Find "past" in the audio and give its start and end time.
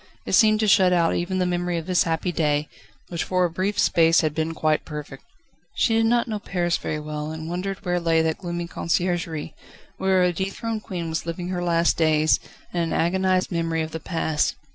13.99-14.55